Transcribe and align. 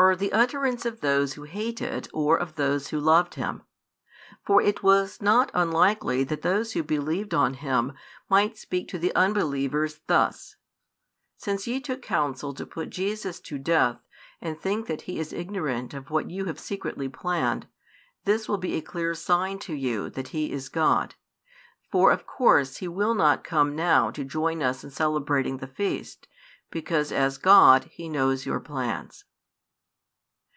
are 0.00 0.16
the 0.16 0.32
utterance 0.32 0.86
of 0.86 1.00
those 1.02 1.34
who 1.34 1.42
hated 1.42 2.08
or 2.14 2.34
of 2.38 2.54
those 2.54 2.88
who 2.88 2.98
loved 2.98 3.34
Him. 3.34 3.60
For 4.42 4.62
it 4.62 4.82
was 4.82 5.20
not 5.20 5.50
unlikely 5.52 6.24
that 6.24 6.40
those 6.40 6.72
who 6.72 6.82
believed 6.82 7.34
on 7.34 7.52
Him 7.52 7.92
might 8.26 8.56
speak 8.56 8.88
to 8.88 8.98
the 8.98 9.14
unbelievers 9.14 10.00
thus: 10.06 10.56
"Since 11.36 11.66
ye 11.66 11.80
took 11.80 12.00
counsel 12.00 12.54
to 12.54 12.64
put 12.64 12.88
Jesus 12.88 13.40
to 13.40 13.58
death, 13.58 13.98
and 14.40 14.58
think 14.58 14.86
that 14.86 15.02
He 15.02 15.18
is 15.18 15.34
ignorant 15.34 15.92
of 15.92 16.08
what 16.08 16.30
you 16.30 16.46
have 16.46 16.58
secretly 16.58 17.10
planned, 17.10 17.66
this 18.24 18.48
will 18.48 18.56
be 18.56 18.76
a 18.76 18.80
clear 18.80 19.14
sign 19.14 19.58
to 19.58 19.74
you 19.74 20.08
that 20.08 20.28
He 20.28 20.50
is 20.50 20.70
God. 20.70 21.14
For 21.92 22.10
of 22.10 22.26
course 22.26 22.78
He 22.78 22.88
will 22.88 23.14
not 23.14 23.44
come 23.44 23.76
now 23.76 24.10
to 24.12 24.24
join 24.24 24.62
us 24.62 24.82
in 24.82 24.90
celebrating 24.90 25.58
the 25.58 25.66
feast, 25.66 26.26
because 26.70 27.12
as 27.12 27.36
God 27.36 27.84
He 27.92 28.08
knows 28.08 28.46
your 28.46 28.60
plans." 28.60 29.26